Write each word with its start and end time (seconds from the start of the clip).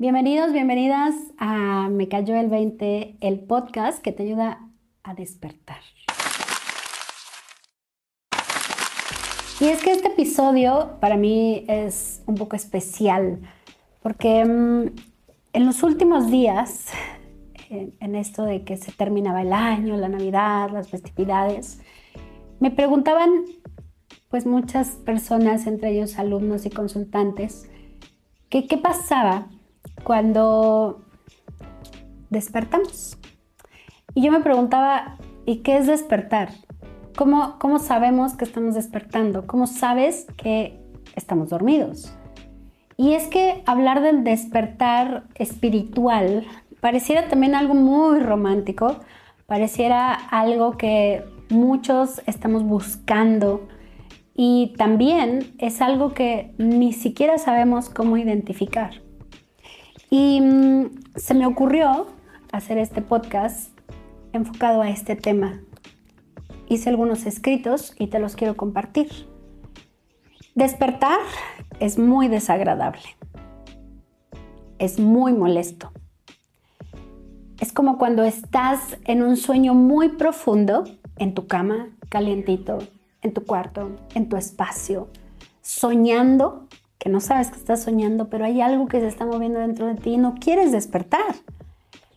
Bienvenidos, 0.00 0.54
bienvenidas 0.54 1.14
a 1.36 1.90
Me 1.90 2.08
Cayó 2.08 2.34
el 2.34 2.48
20, 2.48 3.18
el 3.20 3.40
podcast 3.40 4.02
que 4.02 4.12
te 4.12 4.22
ayuda 4.22 4.66
a 5.02 5.12
despertar. 5.12 5.82
Y 9.60 9.66
es 9.66 9.82
que 9.82 9.92
este 9.92 10.08
episodio 10.08 10.96
para 11.02 11.18
mí 11.18 11.66
es 11.68 12.22
un 12.24 12.36
poco 12.36 12.56
especial 12.56 13.42
porque 14.02 14.42
mm, 14.42 14.86
en 15.52 15.66
los 15.66 15.82
últimos 15.82 16.30
días, 16.30 16.86
en, 17.68 17.92
en 18.00 18.14
esto 18.14 18.44
de 18.44 18.64
que 18.64 18.78
se 18.78 18.92
terminaba 18.92 19.42
el 19.42 19.52
año, 19.52 19.98
la 19.98 20.08
Navidad, 20.08 20.70
las 20.70 20.88
festividades, 20.88 21.78
me 22.58 22.70
preguntaban 22.70 23.44
pues 24.30 24.46
muchas 24.46 24.92
personas, 24.92 25.66
entre 25.66 25.90
ellos 25.90 26.18
alumnos 26.18 26.64
y 26.64 26.70
consultantes, 26.70 27.68
que 28.48 28.66
qué 28.66 28.78
pasaba 28.78 29.50
cuando 30.04 31.04
despertamos. 32.30 33.18
Y 34.14 34.22
yo 34.22 34.32
me 34.32 34.40
preguntaba, 34.40 35.16
¿y 35.46 35.58
qué 35.58 35.78
es 35.78 35.86
despertar? 35.86 36.50
¿Cómo, 37.16 37.58
¿Cómo 37.58 37.78
sabemos 37.78 38.34
que 38.34 38.44
estamos 38.44 38.74
despertando? 38.74 39.46
¿Cómo 39.46 39.66
sabes 39.66 40.26
que 40.36 40.80
estamos 41.16 41.50
dormidos? 41.50 42.12
Y 42.96 43.14
es 43.14 43.28
que 43.28 43.62
hablar 43.66 44.02
del 44.02 44.24
despertar 44.24 45.24
espiritual 45.34 46.46
pareciera 46.80 47.28
también 47.28 47.54
algo 47.54 47.74
muy 47.74 48.20
romántico, 48.20 48.96
pareciera 49.46 50.12
algo 50.12 50.76
que 50.76 51.24
muchos 51.50 52.22
estamos 52.26 52.62
buscando 52.62 53.68
y 54.34 54.74
también 54.76 55.54
es 55.58 55.82
algo 55.82 56.14
que 56.14 56.54
ni 56.58 56.92
siquiera 56.92 57.38
sabemos 57.38 57.90
cómo 57.90 58.16
identificar. 58.16 59.02
Y 60.10 60.40
mm, 60.40 60.90
se 61.14 61.34
me 61.34 61.46
ocurrió 61.46 62.08
hacer 62.52 62.78
este 62.78 63.00
podcast 63.00 63.70
enfocado 64.32 64.82
a 64.82 64.90
este 64.90 65.14
tema. 65.14 65.60
Hice 66.68 66.90
algunos 66.90 67.26
escritos 67.26 67.94
y 67.98 68.08
te 68.08 68.18
los 68.18 68.34
quiero 68.34 68.56
compartir. 68.56 69.08
Despertar 70.56 71.20
es 71.78 71.96
muy 71.96 72.26
desagradable. 72.26 73.02
Es 74.78 74.98
muy 74.98 75.32
molesto. 75.32 75.92
Es 77.60 77.72
como 77.72 77.98
cuando 77.98 78.24
estás 78.24 78.98
en 79.04 79.22
un 79.22 79.36
sueño 79.36 79.74
muy 79.74 80.08
profundo, 80.10 80.84
en 81.18 81.34
tu 81.34 81.46
cama, 81.46 81.88
calientito, 82.08 82.78
en 83.22 83.32
tu 83.32 83.44
cuarto, 83.44 83.96
en 84.14 84.28
tu 84.28 84.36
espacio, 84.36 85.08
soñando 85.60 86.66
que 87.00 87.08
no 87.08 87.20
sabes 87.20 87.50
que 87.50 87.56
estás 87.56 87.82
soñando, 87.82 88.28
pero 88.28 88.44
hay 88.44 88.60
algo 88.60 88.86
que 88.86 89.00
se 89.00 89.08
está 89.08 89.24
moviendo 89.24 89.58
dentro 89.58 89.86
de 89.86 89.94
ti 89.94 90.10
y 90.10 90.16
no 90.18 90.34
quieres 90.34 90.70
despertar. 90.70 91.34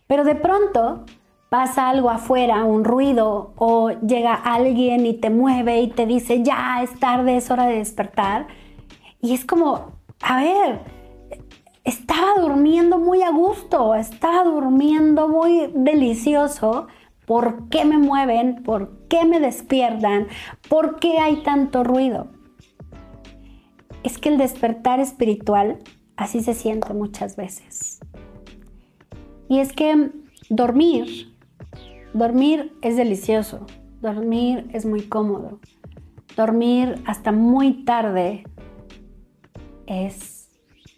Pero 0.06 0.24
de 0.24 0.34
pronto 0.34 1.06
pasa 1.48 1.88
algo 1.88 2.10
afuera, 2.10 2.64
un 2.64 2.84
ruido, 2.84 3.54
o 3.56 3.90
llega 3.90 4.34
alguien 4.34 5.06
y 5.06 5.14
te 5.14 5.30
mueve 5.30 5.80
y 5.80 5.88
te 5.88 6.04
dice, 6.04 6.42
ya 6.42 6.82
es 6.82 7.00
tarde, 7.00 7.38
es 7.38 7.50
hora 7.50 7.66
de 7.66 7.78
despertar. 7.78 8.46
Y 9.22 9.32
es 9.32 9.46
como, 9.46 9.92
a 10.20 10.42
ver, 10.42 10.80
estaba 11.84 12.42
durmiendo 12.42 12.98
muy 12.98 13.22
a 13.22 13.30
gusto, 13.30 13.94
estaba 13.94 14.44
durmiendo 14.44 15.28
muy 15.28 15.70
delicioso. 15.74 16.88
¿Por 17.24 17.70
qué 17.70 17.86
me 17.86 17.96
mueven? 17.96 18.62
¿Por 18.62 19.06
qué 19.08 19.24
me 19.24 19.40
despiertan? 19.40 20.26
¿Por 20.68 21.00
qué 21.00 21.20
hay 21.20 21.42
tanto 21.42 21.84
ruido? 21.84 22.33
Es 24.04 24.18
que 24.18 24.28
el 24.28 24.38
despertar 24.38 25.00
espiritual 25.00 25.78
así 26.16 26.40
se 26.40 26.54
siente 26.54 26.94
muchas 26.94 27.34
veces. 27.34 27.98
Y 29.48 29.58
es 29.58 29.72
que 29.72 30.10
dormir, 30.50 31.34
dormir 32.12 32.76
es 32.82 32.96
delicioso, 32.96 33.66
dormir 34.00 34.68
es 34.72 34.84
muy 34.84 35.02
cómodo, 35.02 35.58
dormir 36.36 37.02
hasta 37.06 37.32
muy 37.32 37.84
tarde 37.84 38.44
es 39.86 40.48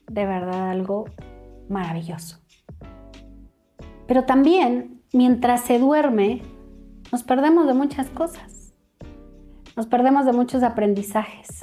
de 0.08 0.26
verdad 0.26 0.70
algo 0.70 1.06
maravilloso. 1.68 2.40
Pero 4.06 4.24
también, 4.24 5.02
mientras 5.12 5.62
se 5.62 5.78
duerme, 5.78 6.42
nos 7.12 7.22
perdemos 7.22 7.66
de 7.66 7.74
muchas 7.74 8.08
cosas. 8.10 8.74
Nos 9.76 9.86
perdemos 9.86 10.26
de 10.26 10.32
muchos 10.32 10.62
aprendizajes. 10.62 11.60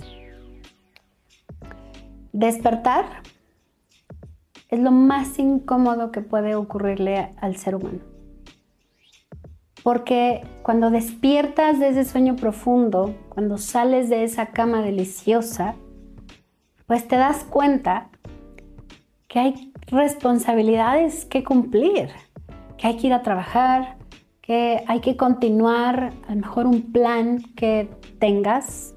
Despertar 2.33 3.05
es 4.69 4.79
lo 4.79 4.91
más 4.91 5.37
incómodo 5.37 6.11
que 6.11 6.21
puede 6.21 6.55
ocurrirle 6.55 7.29
al 7.39 7.57
ser 7.57 7.75
humano. 7.75 7.99
Porque 9.83 10.41
cuando 10.63 10.89
despiertas 10.89 11.79
de 11.79 11.89
ese 11.89 12.05
sueño 12.05 12.35
profundo, 12.35 13.13
cuando 13.29 13.59
sales 13.59 14.09
de 14.09 14.23
esa 14.23 14.47
cama 14.47 14.81
deliciosa, 14.81 15.75
pues 16.87 17.07
te 17.07 17.17
das 17.17 17.43
cuenta 17.43 18.09
que 19.27 19.39
hay 19.39 19.73
responsabilidades 19.87 21.25
que 21.25 21.43
cumplir, 21.43 22.09
que 22.77 22.87
hay 22.87 22.97
que 22.97 23.07
ir 23.07 23.13
a 23.13 23.21
trabajar, 23.21 23.97
que 24.41 24.83
hay 24.87 25.01
que 25.01 25.17
continuar 25.17 26.13
a 26.27 26.33
lo 26.33 26.41
mejor 26.41 26.65
un 26.65 26.91
plan 26.91 27.43
que 27.55 27.89
tengas 28.19 28.92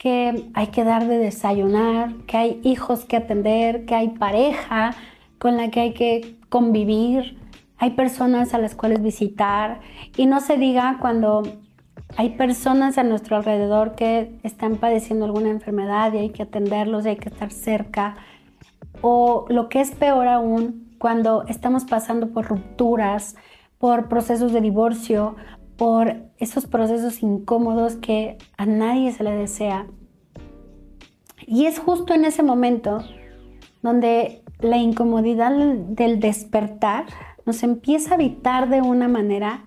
que 0.00 0.50
hay 0.54 0.68
que 0.68 0.82
dar 0.82 1.06
de 1.06 1.18
desayunar, 1.18 2.14
que 2.26 2.38
hay 2.38 2.60
hijos 2.64 3.04
que 3.04 3.18
atender, 3.18 3.84
que 3.84 3.94
hay 3.94 4.08
pareja 4.08 4.94
con 5.38 5.58
la 5.58 5.70
que 5.70 5.80
hay 5.80 5.92
que 5.92 6.36
convivir, 6.48 7.36
hay 7.76 7.90
personas 7.90 8.54
a 8.54 8.58
las 8.58 8.74
cuales 8.74 9.02
visitar 9.02 9.80
y 10.16 10.24
no 10.24 10.40
se 10.40 10.56
diga 10.56 10.96
cuando 11.02 11.42
hay 12.16 12.30
personas 12.30 12.96
a 12.96 13.02
nuestro 13.02 13.36
alrededor 13.36 13.94
que 13.94 14.38
están 14.42 14.76
padeciendo 14.76 15.26
alguna 15.26 15.50
enfermedad 15.50 16.14
y 16.14 16.16
hay 16.16 16.30
que 16.30 16.44
atenderlos 16.44 17.04
y 17.04 17.10
hay 17.10 17.16
que 17.16 17.28
estar 17.28 17.50
cerca. 17.50 18.16
O 19.02 19.44
lo 19.50 19.68
que 19.68 19.82
es 19.82 19.90
peor 19.90 20.28
aún, 20.28 20.96
cuando 20.96 21.44
estamos 21.46 21.84
pasando 21.84 22.30
por 22.30 22.46
rupturas, 22.46 23.36
por 23.76 24.08
procesos 24.08 24.54
de 24.54 24.62
divorcio, 24.62 25.36
por 25.80 26.14
esos 26.36 26.66
procesos 26.66 27.22
incómodos 27.22 27.96
que 27.96 28.36
a 28.58 28.66
nadie 28.66 29.12
se 29.12 29.24
le 29.24 29.30
desea. 29.30 29.86
Y 31.46 31.64
es 31.64 31.78
justo 31.78 32.12
en 32.12 32.26
ese 32.26 32.42
momento 32.42 33.02
donde 33.80 34.42
la 34.58 34.76
incomodidad 34.76 35.52
del 35.56 36.20
despertar 36.20 37.06
nos 37.46 37.62
empieza 37.62 38.10
a 38.10 38.14
habitar 38.16 38.68
de 38.68 38.82
una 38.82 39.08
manera 39.08 39.64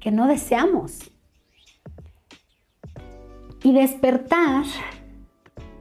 que 0.00 0.10
no 0.10 0.26
deseamos. 0.26 1.10
Y 3.62 3.74
despertar 3.74 4.64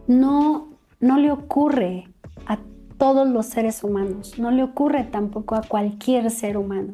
no, 0.06 0.68
no 1.00 1.18
le 1.18 1.32
ocurre 1.32 2.10
a 2.46 2.60
todos 2.98 3.26
los 3.26 3.46
seres 3.46 3.86
humanos, 3.86 4.38
no 4.38 4.52
le 4.52 4.64
ocurre 4.64 5.06
tampoco 5.06 5.56
a 5.56 5.62
cualquier 5.62 6.30
ser 6.30 6.58
humano. 6.58 6.92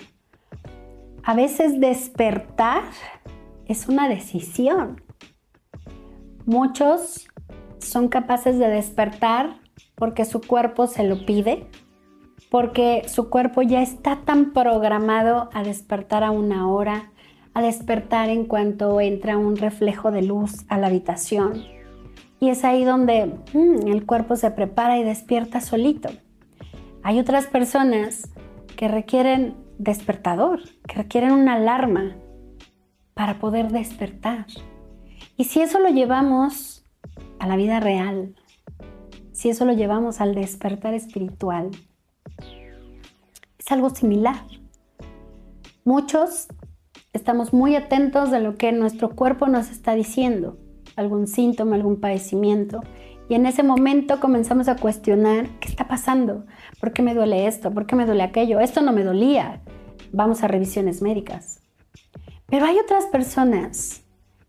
A 1.24 1.36
veces 1.36 1.80
despertar 1.80 2.84
es 3.66 3.88
una 3.88 4.09
decisión. 4.09 5.02
Muchos 6.46 7.28
son 7.78 8.08
capaces 8.08 8.58
de 8.58 8.68
despertar 8.68 9.59
porque 9.96 10.26
su 10.26 10.42
cuerpo 10.42 10.88
se 10.88 11.04
lo 11.04 11.26
pide, 11.26 11.68
porque 12.50 13.04
su 13.08 13.30
cuerpo 13.30 13.62
ya 13.62 13.84
está 13.84 14.22
tan 14.26 14.52
programado 14.52 15.50
a 15.54 15.64
despertar 15.64 16.24
a 16.24 16.32
una 16.32 16.68
hora, 16.68 17.12
a 17.53 17.62
despertar 17.62 18.30
en 18.30 18.46
cuanto 18.46 19.00
entra 19.00 19.38
un 19.38 19.58
reflejo 19.58 20.12
de 20.12 20.24
luz 20.24 20.66
a 20.70 20.80
la 20.80 20.88
habitación. 20.88 21.64
Y 22.40 22.50
es 22.50 22.66
ahí 22.66 22.84
donde 22.84 23.28
mm, 23.53 23.88
el 23.88 24.08
cuerpo 24.08 24.36
se 24.36 24.50
prepara 24.50 24.98
y 24.98 25.03
despierta 25.03 25.62
solito. 25.62 26.09
Hay 27.03 27.20
otras 27.20 27.46
personas 27.46 28.28
que 28.76 28.88
requieren 28.88 29.60
despertador, 29.81 30.61
que 30.87 30.95
requieren 30.95 31.31
una 31.31 31.53
alarma 31.53 32.16
para 33.16 33.39
poder 33.39 33.72
despertar. 33.72 34.45
Y 35.37 35.45
si 35.45 35.61
eso 35.61 35.79
lo 35.79 35.89
llevamos 35.89 36.85
a 37.39 37.47
la 37.47 37.55
vida 37.55 37.79
real, 37.79 38.35
si 39.31 39.49
eso 39.49 39.66
lo 39.66 39.73
llevamos 39.73 40.22
al 40.22 40.35
despertar 40.35 40.93
espiritual, 40.93 41.72
es 43.57 43.72
algo 43.72 43.89
similar. 43.89 44.45
Muchos 45.83 46.47
estamos 47.13 47.51
muy 47.51 47.75
atentos 47.75 48.29
de 48.29 48.39
lo 48.39 48.57
que 48.57 48.72
nuestro 48.72 49.16
cuerpo 49.16 49.47
nos 49.47 49.72
está 49.72 49.95
diciendo, 49.95 50.57
algún 50.95 51.25
síntoma, 51.25 51.75
algún 51.75 51.99
padecimiento, 51.99 52.81
y 53.31 53.35
en 53.35 53.45
ese 53.45 53.63
momento 53.63 54.19
comenzamos 54.19 54.67
a 54.67 54.75
cuestionar 54.75 55.47
qué 55.61 55.69
está 55.69 55.87
pasando, 55.87 56.43
por 56.81 56.91
qué 56.91 57.01
me 57.01 57.13
duele 57.13 57.47
esto, 57.47 57.72
por 57.72 57.85
qué 57.85 57.95
me 57.95 58.05
duele 58.05 58.23
aquello, 58.23 58.59
esto 58.59 58.81
no 58.81 58.91
me 58.91 59.05
dolía, 59.05 59.61
vamos 60.11 60.43
a 60.43 60.49
revisiones 60.49 61.01
médicas. 61.01 61.61
Pero 62.47 62.66
hay 62.66 62.78
otras 62.78 63.05
personas 63.05 64.01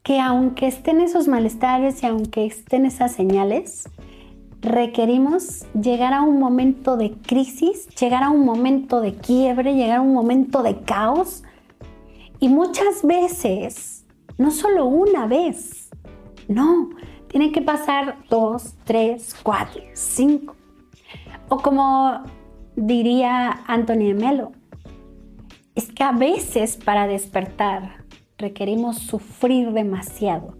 que 0.02 0.18
aunque 0.18 0.66
estén 0.66 1.00
esos 1.00 1.28
malestares 1.28 2.02
y 2.02 2.06
aunque 2.06 2.44
estén 2.44 2.84
esas 2.84 3.12
señales, 3.12 3.88
requerimos 4.60 5.64
llegar 5.80 6.12
a 6.12 6.22
un 6.22 6.40
momento 6.40 6.96
de 6.96 7.12
crisis, 7.12 7.86
llegar 8.00 8.24
a 8.24 8.30
un 8.30 8.44
momento 8.44 9.00
de 9.00 9.14
quiebre, 9.14 9.74
llegar 9.74 9.98
a 9.98 10.02
un 10.02 10.12
momento 10.12 10.64
de 10.64 10.80
caos. 10.80 11.44
Y 12.40 12.48
muchas 12.48 13.04
veces, 13.04 14.06
no 14.38 14.50
solo 14.50 14.86
una 14.86 15.28
vez, 15.28 15.88
no, 16.48 16.90
tiene 17.32 17.50
que 17.50 17.62
pasar 17.62 18.18
dos, 18.28 18.74
tres, 18.84 19.34
cuatro, 19.42 19.82
cinco. 19.94 20.54
O 21.48 21.56
como 21.56 22.22
diría 22.76 23.64
Anthony 23.66 24.14
Melo, 24.14 24.52
es 25.74 25.90
que 25.90 26.04
a 26.04 26.12
veces 26.12 26.76
para 26.76 27.06
despertar 27.06 28.04
requerimos 28.36 28.98
sufrir 28.98 29.72
demasiado 29.72 30.58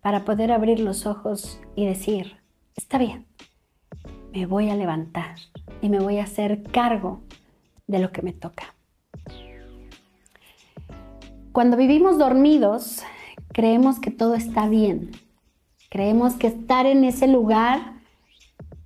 para 0.00 0.24
poder 0.24 0.50
abrir 0.50 0.80
los 0.80 1.04
ojos 1.04 1.60
y 1.76 1.84
decir, 1.84 2.38
está 2.74 2.96
bien, 2.96 3.26
me 4.32 4.46
voy 4.46 4.70
a 4.70 4.76
levantar 4.76 5.36
y 5.82 5.90
me 5.90 6.00
voy 6.00 6.18
a 6.18 6.24
hacer 6.24 6.62
cargo 6.62 7.20
de 7.86 7.98
lo 7.98 8.12
que 8.12 8.22
me 8.22 8.32
toca. 8.32 8.74
Cuando 11.52 11.76
vivimos 11.76 12.16
dormidos, 12.16 13.02
creemos 13.52 14.00
que 14.00 14.10
todo 14.10 14.34
está 14.34 14.68
bien. 14.68 15.10
Creemos 15.88 16.34
que 16.34 16.48
estar 16.48 16.84
en 16.84 17.04
ese 17.04 17.26
lugar 17.26 17.94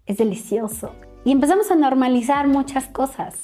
es 0.06 0.19
delicioso. 0.19 0.93
Y 1.25 1.32
empezamos 1.32 1.70
a 1.70 1.75
normalizar 1.75 2.46
muchas 2.46 2.87
cosas. 2.87 3.43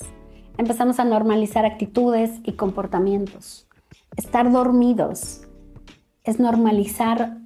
Empezamos 0.59 1.01
a 1.01 1.05
normalizar 1.05 1.65
actitudes 1.65 2.41
y 2.45 2.53
comportamientos. 2.53 3.69
Estar 4.17 4.51
dormidos 4.51 5.43
es 6.25 6.39
normalizar 6.39 7.39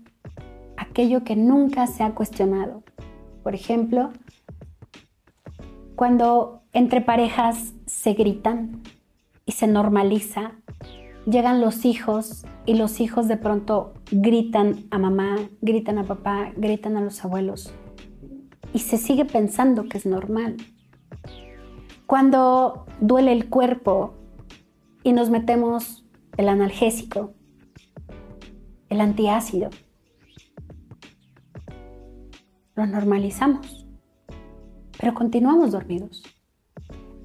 aquello 0.76 1.24
que 1.24 1.36
nunca 1.36 1.86
se 1.86 2.02
ha 2.02 2.14
cuestionado. 2.14 2.82
Por 3.42 3.54
ejemplo, 3.54 4.10
cuando 5.96 6.62
entre 6.72 7.00
parejas 7.00 7.72
se 7.86 8.12
gritan 8.12 8.82
y 9.46 9.52
se 9.52 9.66
normaliza, 9.66 10.52
llegan 11.26 11.60
los 11.60 11.84
hijos 11.84 12.44
y 12.66 12.74
los 12.74 13.00
hijos 13.00 13.28
de 13.28 13.36
pronto 13.36 13.94
gritan 14.10 14.84
a 14.90 14.98
mamá, 14.98 15.36
gritan 15.60 15.98
a 15.98 16.04
papá, 16.04 16.52
gritan 16.56 16.96
a 16.96 17.00
los 17.00 17.24
abuelos 17.24 17.72
y 18.72 18.80
se 18.80 18.98
sigue 18.98 19.24
pensando 19.24 19.88
que 19.88 19.98
es 19.98 20.06
normal. 20.06 20.56
Cuando 22.06 22.86
duele 23.00 23.32
el 23.32 23.48
cuerpo 23.48 24.14
y 25.02 25.12
nos 25.12 25.30
metemos 25.30 26.04
el 26.36 26.48
analgésico, 26.48 27.34
el 28.88 29.00
antiácido, 29.00 29.70
lo 32.74 32.86
normalizamos, 32.86 33.86
pero 34.98 35.14
continuamos 35.14 35.72
dormidos. 35.72 36.22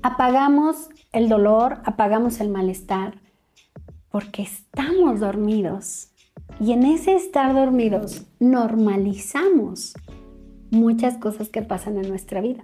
Apagamos 0.04 0.90
el 1.12 1.28
dolor, 1.30 1.82
apagamos 1.86 2.40
el 2.40 2.50
malestar, 2.50 3.20
porque 4.12 4.44
estamos 4.44 5.20
dormidos. 5.20 6.10
Y 6.60 6.72
en 6.72 6.84
ese 6.84 7.16
estar 7.16 7.54
dormidos 7.54 8.26
normalizamos 8.40 9.94
muchas 10.72 11.18
cosas 11.18 11.50
que 11.50 11.62
pasan 11.62 11.98
en 11.98 12.10
nuestra 12.10 12.42
vida. 12.42 12.64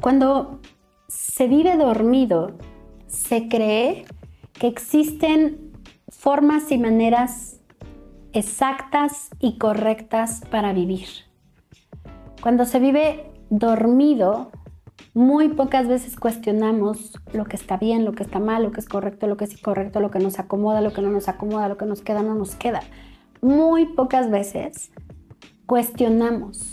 Cuando 0.00 0.60
se 1.08 1.48
vive 1.48 1.76
dormido, 1.76 2.58
se 3.06 3.48
cree 3.48 4.04
que 4.52 4.66
existen 4.66 5.72
formas 6.08 6.70
y 6.70 6.78
maneras 6.78 7.60
exactas 8.32 9.30
y 9.40 9.58
correctas 9.58 10.42
para 10.50 10.72
vivir. 10.72 11.08
Cuando 12.42 12.64
se 12.64 12.78
vive 12.78 13.32
dormido, 13.50 14.50
muy 15.16 15.48
pocas 15.48 15.88
veces 15.88 16.14
cuestionamos 16.16 17.18
lo 17.32 17.44
que 17.44 17.56
está 17.56 17.76
bien, 17.76 18.04
lo 18.04 18.12
que 18.12 18.22
está 18.22 18.38
mal, 18.38 18.62
lo 18.62 18.70
que 18.70 18.80
es 18.80 18.88
correcto, 18.88 19.26
lo 19.26 19.36
que 19.36 19.46
es 19.46 19.52
incorrecto, 19.52 19.98
lo 19.98 20.12
que 20.12 20.20
nos 20.20 20.38
acomoda, 20.38 20.80
lo 20.80 20.92
que 20.92 21.02
no 21.02 21.10
nos 21.10 21.28
acomoda, 21.28 21.68
lo 21.68 21.76
que 21.76 21.86
nos 21.86 22.02
queda, 22.02 22.22
no 22.22 22.34
nos 22.34 22.54
queda. 22.54 22.80
Muy 23.42 23.86
pocas 23.86 24.30
veces 24.30 24.92
cuestionamos 25.66 26.70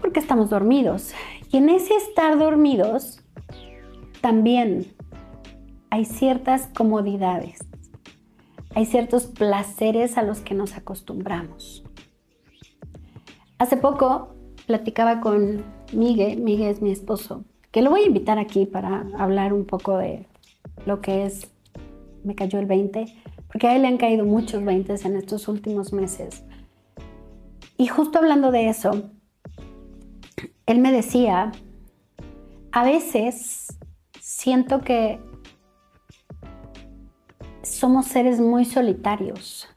porque 0.00 0.18
estamos 0.18 0.50
dormidos. 0.50 1.12
Y 1.52 1.58
en 1.58 1.68
ese 1.68 1.94
estar 1.94 2.36
dormidos 2.38 3.22
también 4.20 4.86
hay 5.90 6.04
ciertas 6.04 6.68
comodidades 6.76 7.66
hay 8.76 8.84
ciertos 8.84 9.24
placeres 9.24 10.18
a 10.18 10.22
los 10.22 10.40
que 10.40 10.54
nos 10.54 10.76
acostumbramos. 10.76 11.82
Hace 13.56 13.78
poco 13.78 14.36
platicaba 14.66 15.22
con 15.22 15.64
Miguel, 15.92 16.40
Miguel 16.40 16.70
es 16.70 16.82
mi 16.82 16.90
esposo, 16.90 17.44
que 17.70 17.82
lo 17.82 17.90
voy 17.90 18.02
a 18.02 18.06
invitar 18.06 18.38
aquí 18.38 18.66
para 18.66 19.06
hablar 19.18 19.52
un 19.52 19.64
poco 19.64 19.98
de 19.98 20.26
lo 20.84 21.00
que 21.00 21.26
es, 21.26 21.50
me 22.24 22.34
cayó 22.34 22.58
el 22.58 22.66
20, 22.66 23.06
porque 23.46 23.68
a 23.68 23.76
él 23.76 23.82
le 23.82 23.88
han 23.88 23.96
caído 23.96 24.24
muchos 24.24 24.64
20 24.64 24.94
en 25.04 25.16
estos 25.16 25.48
últimos 25.48 25.92
meses. 25.92 26.44
Y 27.78 27.86
justo 27.86 28.18
hablando 28.18 28.50
de 28.50 28.68
eso, 28.68 29.10
él 30.66 30.78
me 30.80 30.90
decía, 30.90 31.52
a 32.72 32.84
veces 32.84 33.78
siento 34.20 34.80
que 34.80 35.20
somos 37.62 38.06
seres 38.06 38.40
muy 38.40 38.64
solitarios. 38.64 39.68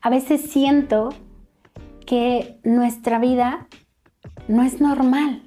A 0.00 0.10
veces 0.10 0.42
siento 0.42 1.10
que 2.06 2.58
nuestra 2.64 3.18
vida 3.18 3.68
no 4.50 4.62
es 4.62 4.80
normal. 4.80 5.42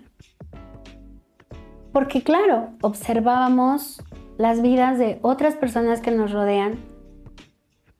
Porque 1.91 2.23
claro, 2.23 2.69
observábamos 2.81 4.01
las 4.37 4.61
vidas 4.61 4.97
de 4.97 5.19
otras 5.21 5.55
personas 5.55 6.01
que 6.01 6.11
nos 6.11 6.31
rodean 6.31 6.79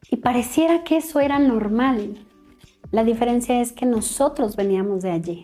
y 0.10 0.18
pareciera 0.18 0.84
que 0.84 0.98
eso 0.98 1.20
era 1.20 1.40
normal. 1.40 2.18
La 2.92 3.04
diferencia 3.04 3.60
es 3.60 3.74
que 3.74 3.86
nosotros 3.86 4.56
veníamos 4.56 5.04
de 5.04 5.12
allí. 5.12 5.44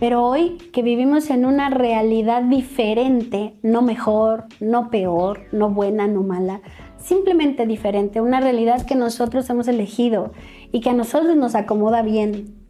Pero 0.00 0.24
hoy 0.24 0.58
que 0.72 0.82
vivimos 0.82 1.30
en 1.30 1.46
una 1.46 1.70
realidad 1.70 2.42
diferente, 2.42 3.54
no 3.62 3.80
mejor, 3.80 4.46
no 4.58 4.90
peor, 4.90 5.42
no 5.52 5.70
buena, 5.70 6.08
no 6.08 6.24
mala, 6.24 6.62
simplemente 6.98 7.64
diferente, 7.64 8.20
una 8.20 8.40
realidad 8.40 8.84
que 8.84 8.96
nosotros 8.96 9.48
hemos 9.50 9.68
elegido 9.68 10.32
y 10.72 10.80
que 10.80 10.90
a 10.90 10.94
nosotros 10.94 11.36
nos 11.36 11.54
acomoda 11.54 12.02
bien. 12.02 12.61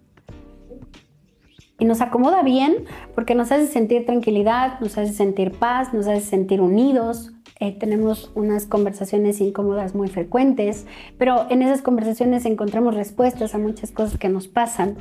Y 1.79 1.85
nos 1.85 2.01
acomoda 2.01 2.43
bien 2.43 2.85
porque 3.15 3.35
nos 3.35 3.51
hace 3.51 3.67
sentir 3.67 4.07
tranquilidad, 4.07 4.79
nos 4.81 4.99
hace 4.99 5.13
sentir 5.13 5.53
paz, 5.53 5.93
nos 5.93 6.07
hace 6.07 6.21
sentir 6.21 6.61
unidos. 6.61 7.33
Eh, 7.59 7.73
tenemos 7.79 8.31
unas 8.35 8.67
conversaciones 8.67 9.41
incómodas 9.41 9.95
muy 9.95 10.09
frecuentes, 10.09 10.87
pero 11.19 11.47
en 11.51 11.63
esas 11.63 11.83
conversaciones 11.83 12.45
encontramos 12.45 12.95
respuestas 12.95 13.55
a 13.55 13.59
muchas 13.59 13.91
cosas 13.91 14.19
que 14.19 14.29
nos 14.29 14.49
pasan. 14.49 14.97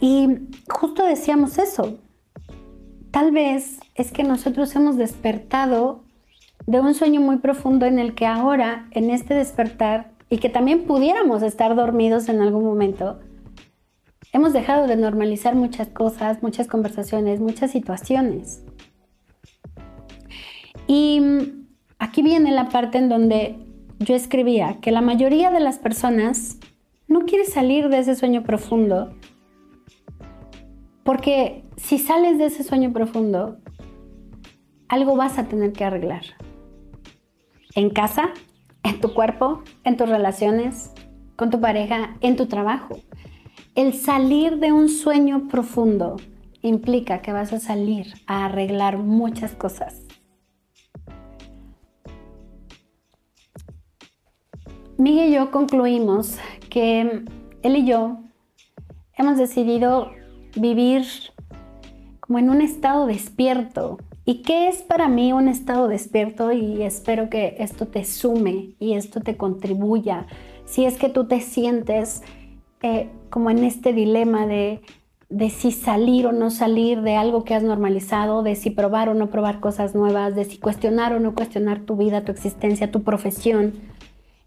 Y 0.00 0.28
justo 0.68 1.04
decíamos 1.04 1.58
eso. 1.58 1.98
Tal 3.10 3.32
vez 3.32 3.80
es 3.94 4.12
que 4.12 4.22
nosotros 4.22 4.74
hemos 4.76 4.96
despertado 4.96 6.04
de 6.66 6.80
un 6.80 6.94
sueño 6.94 7.20
muy 7.20 7.38
profundo 7.38 7.86
en 7.86 7.98
el 7.98 8.14
que 8.14 8.26
ahora, 8.26 8.88
en 8.90 9.10
este 9.10 9.34
despertar, 9.34 10.10
y 10.28 10.38
que 10.38 10.48
también 10.48 10.84
pudiéramos 10.84 11.42
estar 11.42 11.74
dormidos 11.76 12.28
en 12.28 12.40
algún 12.42 12.64
momento, 12.64 13.20
hemos 14.36 14.52
dejado 14.52 14.86
de 14.86 14.96
normalizar 14.96 15.54
muchas 15.54 15.88
cosas, 15.88 16.42
muchas 16.42 16.66
conversaciones, 16.66 17.40
muchas 17.40 17.70
situaciones. 17.70 18.62
Y 20.86 21.20
aquí 21.98 22.22
viene 22.22 22.52
la 22.52 22.68
parte 22.68 22.98
en 22.98 23.08
donde 23.08 23.56
yo 23.98 24.14
escribía 24.14 24.78
que 24.82 24.92
la 24.92 25.00
mayoría 25.00 25.50
de 25.50 25.60
las 25.60 25.78
personas 25.78 26.58
no 27.08 27.20
quiere 27.20 27.46
salir 27.46 27.88
de 27.88 27.98
ese 27.98 28.14
sueño 28.14 28.42
profundo 28.42 29.16
porque 31.02 31.64
si 31.76 31.98
sales 31.98 32.36
de 32.36 32.46
ese 32.46 32.62
sueño 32.62 32.92
profundo, 32.92 33.56
algo 34.88 35.16
vas 35.16 35.38
a 35.38 35.44
tener 35.44 35.72
que 35.72 35.84
arreglar. 35.84 36.24
En 37.74 37.90
casa, 37.90 38.30
en 38.82 39.00
tu 39.00 39.14
cuerpo, 39.14 39.62
en 39.84 39.96
tus 39.96 40.08
relaciones, 40.08 40.92
con 41.36 41.50
tu 41.50 41.60
pareja, 41.60 42.16
en 42.20 42.36
tu 42.36 42.46
trabajo. 42.46 42.98
El 43.76 43.92
salir 43.92 44.58
de 44.58 44.72
un 44.72 44.88
sueño 44.88 45.48
profundo 45.48 46.16
implica 46.62 47.20
que 47.20 47.30
vas 47.30 47.52
a 47.52 47.60
salir 47.60 48.14
a 48.26 48.46
arreglar 48.46 48.96
muchas 48.96 49.52
cosas. 49.52 50.02
Miguel 54.96 55.28
y 55.28 55.34
yo 55.34 55.50
concluimos 55.50 56.38
que 56.70 57.22
él 57.62 57.76
y 57.76 57.84
yo 57.84 58.20
hemos 59.12 59.36
decidido 59.36 60.10
vivir 60.56 61.04
como 62.20 62.38
en 62.38 62.48
un 62.48 62.62
estado 62.62 63.04
despierto. 63.04 63.98
¿Y 64.24 64.40
qué 64.40 64.68
es 64.68 64.80
para 64.80 65.06
mí 65.08 65.34
un 65.34 65.48
estado 65.48 65.86
despierto? 65.86 66.50
Y 66.50 66.80
espero 66.80 67.28
que 67.28 67.56
esto 67.58 67.86
te 67.86 68.06
sume 68.06 68.74
y 68.78 68.94
esto 68.94 69.20
te 69.20 69.36
contribuya. 69.36 70.26
Si 70.64 70.86
es 70.86 70.96
que 70.96 71.10
tú 71.10 71.28
te 71.28 71.42
sientes 71.42 72.22
eh, 72.86 73.10
como 73.30 73.50
en 73.50 73.64
este 73.64 73.92
dilema 73.92 74.46
de, 74.46 74.80
de 75.28 75.50
si 75.50 75.72
salir 75.72 76.26
o 76.26 76.32
no 76.32 76.50
salir 76.50 77.02
de 77.02 77.16
algo 77.16 77.44
que 77.44 77.54
has 77.54 77.62
normalizado, 77.62 78.42
de 78.42 78.54
si 78.54 78.70
probar 78.70 79.08
o 79.08 79.14
no 79.14 79.28
probar 79.28 79.60
cosas 79.60 79.94
nuevas, 79.94 80.36
de 80.36 80.44
si 80.44 80.58
cuestionar 80.58 81.12
o 81.12 81.20
no 81.20 81.34
cuestionar 81.34 81.80
tu 81.80 81.96
vida, 81.96 82.24
tu 82.24 82.32
existencia, 82.32 82.90
tu 82.90 83.02
profesión. 83.02 83.74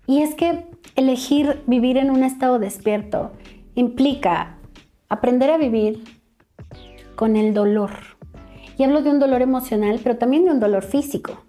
Y 0.07 0.21
es 0.21 0.35
que 0.35 0.65
elegir 0.95 1.61
vivir 1.67 1.97
en 1.97 2.09
un 2.09 2.23
estado 2.23 2.59
despierto 2.59 3.31
implica 3.75 4.57
aprender 5.09 5.51
a 5.51 5.57
vivir 5.57 6.03
con 7.15 7.35
el 7.35 7.53
dolor. 7.53 7.91
Y 8.77 8.83
hablo 8.83 9.01
de 9.01 9.09
un 9.09 9.19
dolor 9.19 9.41
emocional, 9.41 9.99
pero 10.01 10.17
también 10.17 10.45
de 10.45 10.51
un 10.51 10.59
dolor 10.61 10.83
físico. 10.83 11.43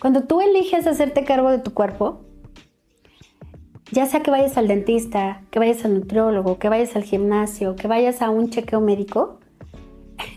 Cuando 0.00 0.24
tú 0.24 0.40
eliges 0.40 0.86
hacerte 0.86 1.24
cargo 1.24 1.50
de 1.50 1.58
tu 1.58 1.74
cuerpo, 1.74 2.25
ya 3.92 4.06
sea 4.06 4.20
que 4.20 4.30
vayas 4.30 4.56
al 4.56 4.68
dentista, 4.68 5.42
que 5.50 5.58
vayas 5.58 5.84
al 5.84 5.94
nutriólogo, 5.94 6.58
que 6.58 6.68
vayas 6.68 6.96
al 6.96 7.04
gimnasio, 7.04 7.76
que 7.76 7.88
vayas 7.88 8.22
a 8.22 8.30
un 8.30 8.50
chequeo 8.50 8.80
médico, 8.80 9.38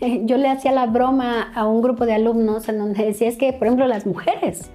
yo 0.22 0.36
le 0.36 0.48
hacía 0.48 0.72
la 0.72 0.86
broma 0.86 1.52
a 1.54 1.66
un 1.66 1.82
grupo 1.82 2.06
de 2.06 2.14
alumnos 2.14 2.68
en 2.68 2.78
donde 2.78 3.04
decía 3.04 3.28
es 3.28 3.36
que, 3.36 3.52
por 3.52 3.66
ejemplo, 3.66 3.86
las 3.86 4.06
mujeres, 4.06 4.70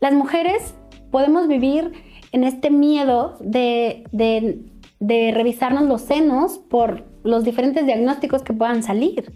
las 0.00 0.12
mujeres 0.12 0.74
podemos 1.10 1.48
vivir 1.48 1.92
en 2.32 2.44
este 2.44 2.70
miedo 2.70 3.36
de, 3.40 4.04
de 4.12 5.32
revisarnos 5.32 5.84
los 5.84 6.02
senos 6.02 6.58
por 6.58 7.04
los 7.22 7.44
diferentes 7.44 7.86
diagnósticos 7.86 8.42
que 8.42 8.52
puedan 8.52 8.82
salir. 8.82 9.32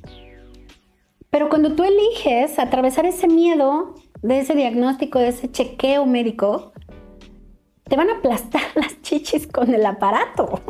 Pero 1.31 1.49
cuando 1.49 1.75
tú 1.75 1.85
eliges 1.85 2.59
atravesar 2.59 3.07
ese 3.07 3.29
miedo 3.29 3.95
de 4.23 4.41
ese 4.41 4.55
diagnóstico, 4.55 5.19
de 5.19 5.29
ese 5.29 5.51
chequeo 5.51 6.05
médico, 6.05 6.73
te 7.91 7.97
van 7.97 8.09
a 8.09 8.15
aplastar 8.15 8.63
las 8.77 9.03
chichis 9.03 9.47
con 9.47 9.75
el 9.75 9.85
aparato. 9.85 10.61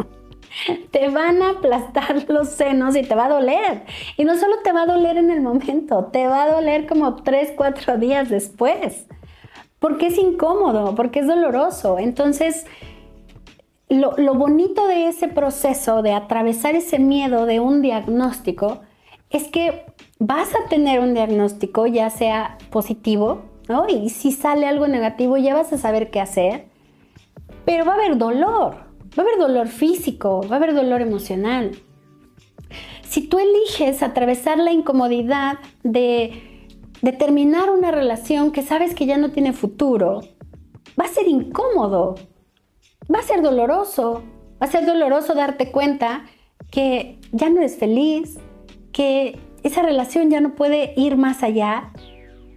Te 0.90 1.08
van 1.10 1.40
a 1.42 1.50
aplastar 1.50 2.24
los 2.28 2.48
senos 2.48 2.96
y 2.96 3.02
te 3.02 3.14
va 3.14 3.26
a 3.26 3.28
doler. 3.28 3.84
Y 4.16 4.24
no 4.24 4.36
solo 4.36 4.56
te 4.64 4.72
va 4.72 4.82
a 4.82 4.86
doler 4.86 5.16
en 5.16 5.30
el 5.30 5.40
momento, 5.40 6.06
te 6.06 6.26
va 6.26 6.42
a 6.42 6.50
doler 6.50 6.86
como 6.88 7.22
3, 7.22 7.52
4 7.56 7.98
días 7.98 8.28
después. 8.28 9.06
Porque 9.78 10.08
es 10.08 10.18
incómodo, 10.18 10.96
porque 10.96 11.20
es 11.20 11.28
doloroso. 11.28 11.98
Entonces, 11.98 12.66
lo, 13.88 14.34
bonito 14.34 14.88
de 14.88 15.08
ese 15.08 15.28
proceso 15.28 16.02
de 16.02 16.12
atravesar 16.14 16.74
ese 16.74 16.98
miedo 16.98 17.46
de 17.46 17.60
un 17.60 17.82
diagnóstico 17.82 18.80
es 19.30 19.48
que 19.48 19.84
vas 20.18 20.48
a 20.54 20.68
tener 20.68 21.00
un 21.00 21.14
diagnóstico, 21.14 21.86
ya 21.86 22.10
sea 22.10 22.58
positivo, 22.70 23.42
¿no? 23.68 23.86
Y 23.88 24.10
si 24.10 24.32
sale 24.32 24.66
algo 24.66 24.88
negativo, 24.88 25.36
ya 25.36 25.54
vas 25.54 25.72
a 25.72 25.78
saber 25.78 26.10
qué 26.10 26.20
hacer. 26.20 26.69
Pero 27.70 27.84
va 27.84 27.92
a 27.92 27.94
haber 27.94 28.18
dolor, 28.18 28.74
va 29.16 29.18
a 29.18 29.20
haber 29.20 29.38
dolor 29.38 29.68
físico, 29.68 30.40
va 30.50 30.54
a 30.54 30.56
haber 30.56 30.74
dolor 30.74 31.02
emocional. 31.02 31.70
Si 33.08 33.28
tú 33.28 33.38
eliges 33.38 34.02
atravesar 34.02 34.58
la 34.58 34.72
incomodidad 34.72 35.60
de, 35.84 36.66
de 37.00 37.12
terminar 37.12 37.70
una 37.70 37.92
relación 37.92 38.50
que 38.50 38.62
sabes 38.62 38.92
que 38.96 39.06
ya 39.06 39.18
no 39.18 39.30
tiene 39.30 39.52
futuro, 39.52 40.22
va 41.00 41.04
a 41.04 41.08
ser 41.14 41.28
incómodo, 41.28 42.16
va 43.02 43.20
a 43.20 43.22
ser 43.22 43.40
doloroso, 43.40 44.24
va 44.60 44.66
a 44.66 44.70
ser 44.72 44.84
doloroso 44.84 45.34
darte 45.34 45.70
cuenta 45.70 46.24
que 46.72 47.20
ya 47.30 47.50
no 47.50 47.58
eres 47.58 47.78
feliz, 47.78 48.40
que 48.90 49.38
esa 49.62 49.82
relación 49.82 50.28
ya 50.28 50.40
no 50.40 50.56
puede 50.56 50.92
ir 50.96 51.16
más 51.16 51.44
allá, 51.44 51.92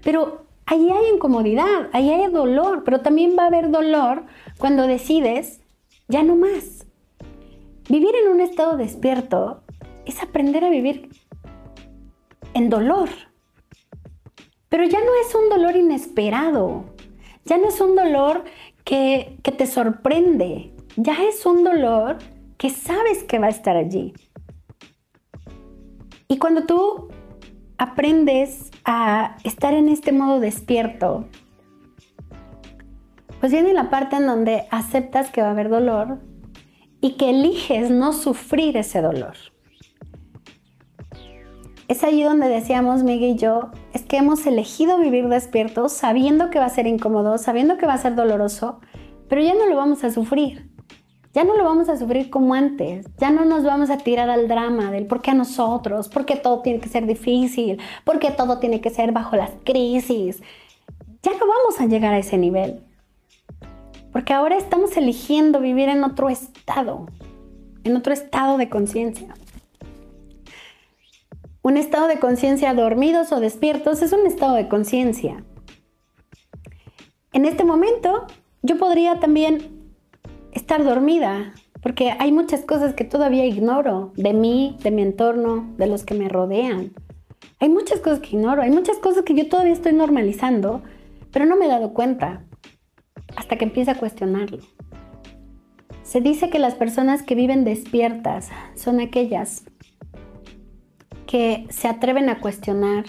pero 0.04 0.48
ahí 0.66 0.90
hay 0.90 1.14
incomodidad, 1.14 1.90
ahí 1.94 2.10
hay 2.10 2.32
dolor, 2.32 2.84
pero 2.84 3.02
también 3.02 3.36
va 3.38 3.44
a 3.44 3.48
haber 3.48 3.72
dolor 3.72 4.24
cuando 4.58 4.88
decides 4.88 5.62
ya 6.08 6.24
no 6.24 6.36
más. 6.36 6.86
Vivir 7.90 8.16
en 8.16 8.32
un 8.32 8.42
estado 8.42 8.78
despierto 8.78 9.64
es 10.06 10.22
aprender 10.22 10.64
a 10.64 10.70
vivir 10.70 11.10
en 12.54 12.70
dolor. 12.70 13.10
Pero 14.70 14.86
ya 14.86 15.00
no 15.00 15.12
es 15.26 15.36
un 15.36 15.50
dolor 15.50 15.76
inesperado, 15.76 16.86
ya 17.46 17.58
no 17.58 17.68
es 17.68 17.80
un 17.80 17.96
dolor 17.96 18.44
que, 18.84 19.38
que 19.44 19.52
te 19.52 19.68
sorprende, 19.68 20.74
ya 20.96 21.24
es 21.24 21.46
un 21.46 21.64
dolor 21.64 22.18
que 22.58 22.70
sabes 22.70 23.24
que 23.24 23.40
va 23.40 23.48
a 23.48 23.52
estar 23.52 23.76
allí. 23.78 24.14
Y 26.28 26.40
cuando 26.40 26.66
tú 26.66 27.10
aprendes 27.84 28.72
a 28.86 29.36
estar 29.44 29.74
en 29.74 29.90
este 29.90 30.14
modo 30.14 30.40
despierto, 30.40 31.26
pues 33.42 33.52
viene 33.52 33.74
la 33.74 33.90
parte 33.90 34.16
en 34.16 34.26
donde 34.26 34.64
aceptas 34.72 35.30
que 35.32 35.42
va 35.42 35.50
a 35.50 35.52
haber 35.52 35.68
dolor 35.68 36.20
y 37.02 37.18
que 37.18 37.30
eliges 37.30 37.90
no 37.90 38.14
sufrir 38.14 38.78
ese 38.78 39.02
dolor. 39.02 39.34
Es 41.90 42.06
allí 42.06 42.24
donde 42.24 42.48
decíamos 42.48 43.04
Miguel 43.04 43.32
y 43.32 43.38
yo, 43.38 43.72
es 43.92 44.04
que 44.04 44.16
hemos 44.16 44.48
elegido 44.48 44.98
vivir 44.98 45.28
despiertos 45.28 45.92
sabiendo 45.92 46.50
que 46.50 46.60
va 46.60 46.66
a 46.66 46.70
ser 46.70 46.88
incómodo, 46.88 47.38
sabiendo 47.38 47.78
que 47.78 47.86
va 47.86 47.96
a 47.96 47.98
ser 47.98 48.16
doloroso, 48.16 48.80
pero 49.28 49.42
ya 49.42 49.54
no 49.54 49.68
lo 49.68 49.76
vamos 49.76 50.06
a 50.06 50.12
sufrir 50.12 50.73
ya 51.34 51.44
no 51.44 51.58
lo 51.58 51.64
vamos 51.64 51.90
a 51.90 51.98
sufrir 51.98 52.30
como 52.30 52.54
antes, 52.54 53.08
ya 53.18 53.32
no 53.32 53.44
nos 53.44 53.64
vamos 53.64 53.90
a 53.90 53.98
tirar 53.98 54.30
al 54.30 54.48
drama 54.48 54.92
del 54.92 55.08
por 55.08 55.22
qué 55.22 55.32
a 55.32 55.34
nosotros, 55.34 56.08
por 56.08 56.26
qué 56.26 56.36
todo 56.36 56.62
tiene 56.62 56.80
que 56.80 56.90
ser 56.90 57.08
difícil, 57.08 57.80
por 58.04 58.20
qué 58.20 58.30
todo 58.30 58.60
tiene 58.60 58.82
que 58.82 58.92
ser 58.92 59.12
bajo 59.12 59.36
las 59.36 59.52
crisis. 59.64 60.44
Ya 61.24 61.32
no 61.32 61.40
vamos 61.40 61.80
a 61.80 61.88
llegar 61.88 62.14
a 62.14 62.20
ese 62.20 62.38
nivel, 62.38 62.84
porque 64.12 64.34
ahora 64.34 64.58
estamos 64.58 64.96
eligiendo 64.96 65.60
vivir 65.60 65.90
en 65.90 66.04
otro 66.04 66.30
estado, 66.30 67.08
en 67.84 67.96
otro 67.96 68.14
estado 68.14 68.58
de 68.58 68.70
conciencia. 68.70 69.34
Un 71.64 71.78
estado 71.78 72.08
de 72.08 72.20
conciencia 72.20 72.74
dormidos 72.76 73.32
o 73.32 73.40
despiertos 73.40 74.04
es 74.04 74.12
un 74.14 74.28
estado 74.28 74.54
de 74.54 74.68
conciencia. 74.68 75.44
En 77.32 77.46
este 77.46 77.64
momento, 77.64 78.28
yo 78.62 78.78
podría 78.78 79.20
también 79.20 79.73
estar 80.54 80.84
dormida, 80.84 81.54
porque 81.82 82.14
hay 82.18 82.32
muchas 82.32 82.62
cosas 82.62 82.94
que 82.94 83.04
todavía 83.04 83.46
ignoro 83.46 84.14
de 84.16 84.34
mí, 84.34 84.78
de 84.84 84.92
mi 84.92 85.02
entorno, 85.02 85.74
de 85.78 85.88
los 85.88 86.06
que 86.06 86.14
me 86.14 86.30
rodean. 86.30 86.94
Hay 87.60 87.70
muchas 87.70 88.00
cosas 88.00 88.20
que 88.20 88.36
ignoro, 88.36 88.62
hay 88.62 88.72
muchas 88.72 88.98
cosas 88.98 89.24
que 89.24 89.36
yo 89.36 89.48
todavía 89.48 89.74
estoy 89.74 89.94
normalizando, 89.94 90.82
pero 91.32 91.46
no 91.46 91.58
me 91.58 91.66
he 91.66 91.70
dado 91.70 91.94
cuenta 91.94 92.46
hasta 93.36 93.58
que 93.58 93.66
empiece 93.66 93.92
a 93.92 93.98
cuestionarlo. 93.98 94.60
Se 96.04 96.22
dice 96.22 96.50
que 96.50 96.60
las 96.60 96.76
personas 96.76 97.24
que 97.24 97.36
viven 97.36 97.64
despiertas 97.64 98.50
son 98.76 99.00
aquellas 99.00 99.64
que 101.26 101.66
se 101.70 101.88
atreven 101.88 102.30
a 102.30 102.40
cuestionar 102.40 103.06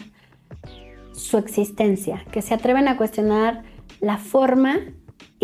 su 1.12 1.36
existencia, 1.36 2.24
que 2.32 2.42
se 2.42 2.54
atreven 2.54 2.88
a 2.88 2.96
cuestionar 2.96 3.62
la 4.00 4.16
forma 4.16 4.78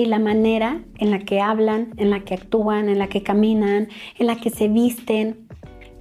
y 0.00 0.07
la 0.07 0.19
manera 0.19 0.83
en 0.99 1.11
la 1.11 1.19
que 1.19 1.40
hablan, 1.40 1.92
en 1.99 2.09
la 2.09 2.25
que 2.25 2.35
actúan, 2.35 2.88
en 2.88 2.99
la 2.99 3.09
que 3.09 3.23
caminan, 3.23 3.88
en 4.19 4.26
la 4.26 4.37
que 4.37 4.49
se 4.49 4.69
visten. 4.69 5.47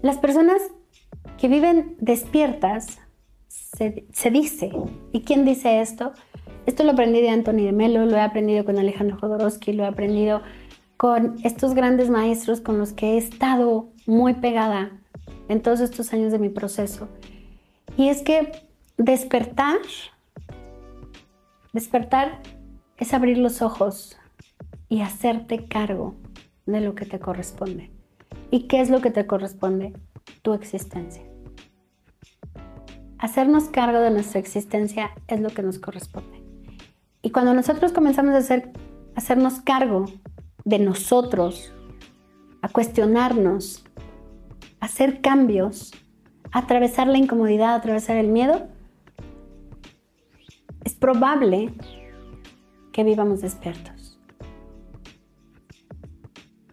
Las 0.01 0.18
personas 0.18 0.62
que 1.38 1.50
viven 1.50 1.98
despiertas, 2.00 3.00
se, 3.50 4.32
dice, 4.32 4.72
¿y 5.12 5.22
quién 5.22 5.44
dice 5.44 5.82
esto? 5.82 6.13
Esto 6.65 6.84
lo 6.84 6.91
aprendí 6.91 7.22
de 7.22 7.29
Anthony 7.29 7.63
de 7.63 7.72
Melo, 7.72 8.06
lo 8.06 8.15
he 8.15 8.22
aprendido 8.22 8.63
con 8.63 8.77
Alejandro 8.77 9.18
Jodorowsky, 9.20 9.74
lo 9.74 9.84
he 9.84 9.88
aprendido 9.88 10.41
con 10.98 11.36
estos 11.44 11.74
grandes 11.74 12.10
maestros 12.10 12.62
con 12.62 12.77
los 12.77 12.94
que 12.94 13.13
he 13.13 13.18
estado 13.18 13.89
muy 14.06 14.34
pegada 14.34 14.91
en 15.50 15.62
todos 15.62 15.79
estos 15.82 16.13
años 16.13 16.32
de 16.32 16.39
mi 16.39 16.50
proceso. 16.50 17.10
Y 17.98 18.10
es 18.10 18.22
que 18.22 18.51
despertar, 18.98 19.77
despertar 21.74 22.41
es 23.00 23.13
abrir 23.13 23.38
los 23.38 23.62
ojos 23.62 24.18
y 24.89 25.01
hacerte 25.01 25.65
cargo 25.65 26.15
de 26.65 26.82
lo 26.82 26.96
que 26.96 27.06
te 27.06 27.20
corresponde. 27.20 27.91
¿Y 28.51 28.68
qué 28.68 28.82
es 28.82 28.89
lo 28.89 29.01
que 29.01 29.10
te 29.10 29.25
corresponde? 29.25 29.94
Tu 30.41 30.53
existencia. 30.53 31.24
Hacernos 33.18 33.65
cargo 33.65 34.00
de 34.00 34.12
nuestra 34.12 34.39
existencia 34.39 35.12
es 35.27 35.39
lo 35.39 35.50
que 35.50 35.63
nos 35.63 35.79
corresponde. 35.79 36.44
Y 37.22 37.32
cuando 37.32 37.53
nosotros 37.53 37.91
comenzamos 37.91 38.34
a 38.34 38.38
hacer, 38.38 38.72
hacernos 39.15 39.62
cargo 39.62 40.06
de 40.65 40.79
nosotros, 40.79 41.74
a 42.62 42.70
cuestionarnos, 42.70 43.84
a 44.79 44.86
hacer 44.86 45.22
cambios, 45.22 45.94
a 46.51 46.60
atravesar 46.60 47.08
la 47.08 47.18
incomodidad, 47.18 47.70
a 47.70 47.75
atravesar 47.75 48.18
el 48.18 48.27
miedo, 48.27 48.68
es 50.84 50.96
probable 50.96 51.74
que 53.00 53.06
vivamos 53.06 53.39
despiertos. 53.39 54.20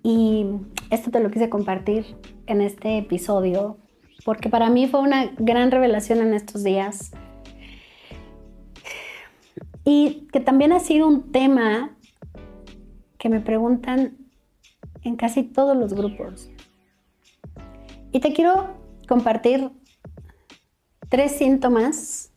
Y 0.02 0.45
esto 0.90 1.12
te 1.12 1.21
lo 1.21 1.30
quise 1.30 1.49
compartir 1.49 2.16
en 2.47 2.61
este 2.61 2.99
episodio 2.99 3.78
porque 4.25 4.49
para 4.49 4.68
mí 4.68 4.88
fue 4.88 5.02
una 5.02 5.26
gran 5.38 5.71
revelación 5.71 6.18
en 6.18 6.35
estos 6.35 6.64
días. 6.64 7.12
Y 9.85 10.26
que 10.33 10.40
también 10.40 10.73
ha 10.73 10.80
sido 10.80 11.06
un 11.06 11.30
tema 11.30 11.97
que 13.16 13.28
me 13.28 13.38
preguntan 13.38 14.16
en 15.02 15.14
casi 15.14 15.45
todos 15.45 15.76
los 15.76 15.95
grupos. 15.95 16.50
Y 18.11 18.18
te 18.18 18.33
quiero 18.33 18.75
compartir 19.06 19.71
tres 21.09 21.38
síntomas 21.38 22.33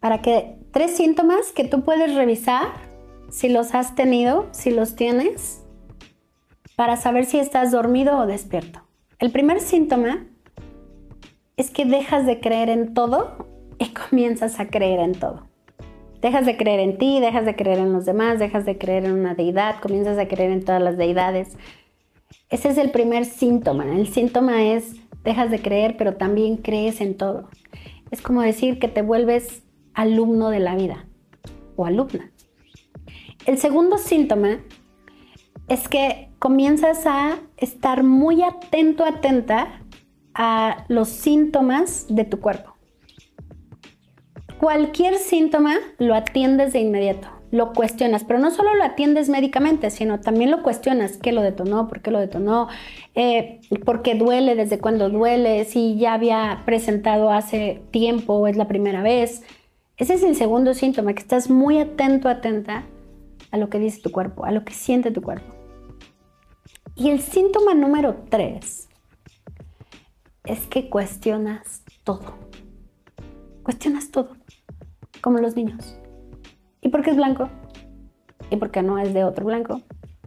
para 0.00 0.22
que 0.22 0.63
tres 0.74 0.96
síntomas 0.96 1.52
que 1.52 1.62
tú 1.62 1.82
puedes 1.82 2.16
revisar 2.16 2.66
si 3.30 3.48
los 3.48 3.76
has 3.76 3.94
tenido, 3.94 4.48
si 4.50 4.72
los 4.72 4.96
tienes, 4.96 5.62
para 6.74 6.96
saber 6.96 7.26
si 7.26 7.38
estás 7.38 7.70
dormido 7.70 8.18
o 8.18 8.26
despierto. 8.26 8.82
El 9.20 9.30
primer 9.30 9.60
síntoma 9.60 10.26
es 11.56 11.70
que 11.70 11.84
dejas 11.84 12.26
de 12.26 12.40
creer 12.40 12.70
en 12.70 12.92
todo 12.92 13.46
y 13.78 13.86
comienzas 14.10 14.58
a 14.58 14.66
creer 14.66 14.98
en 14.98 15.12
todo. 15.12 15.46
Dejas 16.20 16.44
de 16.44 16.56
creer 16.56 16.80
en 16.80 16.98
ti, 16.98 17.20
dejas 17.20 17.44
de 17.44 17.54
creer 17.54 17.78
en 17.78 17.92
los 17.92 18.04
demás, 18.04 18.40
dejas 18.40 18.64
de 18.64 18.76
creer 18.76 19.04
en 19.04 19.12
una 19.12 19.36
deidad, 19.36 19.78
comienzas 19.80 20.18
a 20.18 20.26
creer 20.26 20.50
en 20.50 20.64
todas 20.64 20.82
las 20.82 20.96
deidades. 20.96 21.56
Ese 22.50 22.70
es 22.70 22.78
el 22.78 22.90
primer 22.90 23.26
síntoma. 23.26 23.84
El 23.84 24.08
síntoma 24.08 24.64
es 24.64 24.96
dejas 25.22 25.52
de 25.52 25.62
creer, 25.62 25.96
pero 25.96 26.16
también 26.16 26.56
crees 26.56 27.00
en 27.00 27.16
todo. 27.16 27.48
Es 28.10 28.20
como 28.20 28.42
decir 28.42 28.80
que 28.80 28.88
te 28.88 29.02
vuelves 29.02 29.62
alumno 29.94 30.50
de 30.50 30.60
la 30.60 30.74
vida 30.74 31.06
o 31.76 31.86
alumna. 31.86 32.30
El 33.46 33.58
segundo 33.58 33.98
síntoma 33.98 34.58
es 35.68 35.88
que 35.88 36.30
comienzas 36.38 37.06
a 37.06 37.38
estar 37.56 38.02
muy 38.02 38.42
atento, 38.42 39.04
atenta 39.04 39.80
a 40.34 40.84
los 40.88 41.08
síntomas 41.08 42.06
de 42.08 42.24
tu 42.24 42.40
cuerpo. 42.40 42.74
Cualquier 44.58 45.16
síntoma 45.16 45.76
lo 45.98 46.14
atiendes 46.14 46.72
de 46.72 46.80
inmediato, 46.80 47.28
lo 47.50 47.72
cuestionas, 47.72 48.24
pero 48.24 48.38
no 48.38 48.50
solo 48.50 48.74
lo 48.74 48.84
atiendes 48.84 49.28
médicamente, 49.28 49.90
sino 49.90 50.20
también 50.20 50.50
lo 50.50 50.62
cuestionas, 50.62 51.18
qué 51.18 51.32
lo 51.32 51.42
detonó, 51.42 51.88
por 51.88 52.00
qué 52.00 52.10
lo 52.10 52.18
detonó, 52.18 52.68
eh, 53.14 53.60
por 53.84 54.02
qué 54.02 54.14
duele, 54.14 54.54
desde 54.54 54.78
cuándo 54.78 55.10
duele, 55.10 55.64
si 55.64 55.96
ya 55.96 56.14
había 56.14 56.62
presentado 56.64 57.30
hace 57.30 57.82
tiempo 57.90 58.34
o 58.34 58.46
es 58.46 58.56
la 58.56 58.68
primera 58.68 59.02
vez. 59.02 59.42
Ese 59.96 60.14
es 60.14 60.24
el 60.24 60.34
segundo 60.34 60.74
síntoma, 60.74 61.14
que 61.14 61.20
estás 61.20 61.48
muy 61.48 61.78
atento, 61.78 62.28
atenta 62.28 62.84
a 63.52 63.56
lo 63.58 63.70
que 63.70 63.78
dice 63.78 64.00
tu 64.00 64.10
cuerpo, 64.10 64.44
a 64.44 64.50
lo 64.50 64.64
que 64.64 64.74
siente 64.74 65.12
tu 65.12 65.22
cuerpo. 65.22 65.54
Y 66.96 67.10
el 67.10 67.20
síntoma 67.20 67.74
número 67.74 68.24
tres 68.28 68.88
es 70.44 70.66
que 70.66 70.90
cuestionas 70.90 71.84
todo. 72.02 72.34
Cuestionas 73.62 74.10
todo 74.10 74.36
como 75.20 75.38
los 75.38 75.54
niños. 75.54 75.96
¿Y 76.80 76.88
por 76.88 77.02
qué 77.02 77.10
es 77.10 77.16
blanco? 77.16 77.48
¿Y 78.50 78.56
por 78.56 78.70
qué 78.72 78.82
no 78.82 78.98
es 78.98 79.14
de 79.14 79.22
otro 79.24 79.46
blanco? 79.46 79.80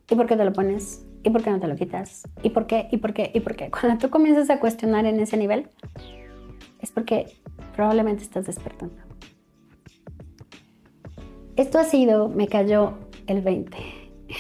¿Y 0.10 0.16
por 0.16 0.28
qué 0.28 0.38
te 0.38 0.46
lo 0.46 0.54
pones? 0.54 1.06
¿Y 1.24 1.30
por 1.30 1.44
qué 1.44 1.52
no 1.52 1.60
te 1.60 1.68
lo 1.68 1.76
quitas? 1.76 2.24
¿Y 2.42 2.52
por 2.52 2.68
qué? 2.68 2.88
¿Y 2.92 2.98
por 2.98 3.14
qué? 3.14 3.32
¿Y 3.34 3.42
por 3.42 3.56
qué? 3.58 3.70
Cuando 3.70 4.00
tú 4.00 4.10
comienzas 4.10 4.50
a 4.50 4.62
cuestionar 4.62 5.06
en 5.06 5.20
ese 5.20 5.36
nivel, 5.36 5.68
es 6.80 6.92
porque 6.92 7.28
probablemente 7.76 8.24
estás 8.24 8.46
despertando. 8.46 9.07
Esto 11.58 11.80
ha 11.80 11.86
sido 11.86 12.30
Me 12.30 12.48
cayó 12.48 12.94
el 13.26 13.42
20, 13.42 13.76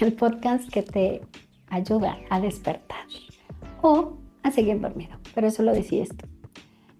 el 0.02 0.14
podcast 0.14 0.70
que 0.70 0.84
te 0.84 1.22
ayuda 1.68 2.20
a 2.30 2.40
despertar 2.40 3.08
o 3.82 4.14
a 4.44 4.52
seguir 4.52 4.80
dormido, 4.80 5.18
pero 5.34 5.48
eso 5.48 5.64
lo 5.64 5.74
decides 5.74 6.10
tú. 6.16 6.28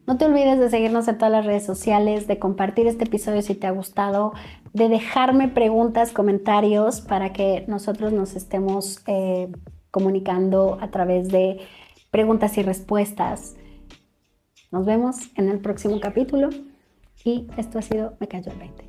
No 0.08 0.18
te 0.18 0.26
olvides 0.26 0.58
de 0.58 0.72
seguirnos 0.72 1.08
en 1.08 1.20
todas 1.20 1.32
las 1.32 1.46
redes 1.46 1.68
sociales, 1.68 2.26
de 2.26 2.40
compartir 2.40 2.88
este 2.88 3.04
episodio 3.04 3.44
si 3.44 3.54
te 3.54 3.68
ha 3.68 3.72
gustado, 3.72 4.34
de 4.74 4.90
dejarme 4.90 5.50
preguntas, 5.50 6.12
comentarios 6.12 7.02
para 7.02 7.32
que 7.32 7.66
nosotros 7.68 8.12
nos 8.12 8.36
estemos 8.36 9.04
eh, 9.06 9.52
comunicando 9.92 10.80
a 10.82 10.90
través 10.90 11.28
de 11.28 11.60
preguntas 12.10 12.58
y 12.58 12.64
respuestas. 12.64 13.56
Nos 14.72 14.84
vemos 14.84 15.18
en 15.36 15.50
el 15.50 15.60
próximo 15.60 16.00
capítulo 16.00 16.50
y 17.24 17.46
esto 17.56 17.78
ha 17.78 17.84
sido 17.84 18.16
Me 18.20 18.28
Cayó 18.28 18.52
el 18.52 18.58
20. 18.58 18.87